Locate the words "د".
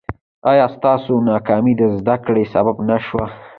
1.77-1.81